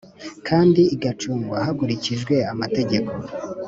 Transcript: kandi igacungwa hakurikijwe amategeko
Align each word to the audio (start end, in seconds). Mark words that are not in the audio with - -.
kandi 0.47 0.81
igacungwa 0.95 1.57
hakurikijwe 1.65 2.35
amategeko 2.51 3.11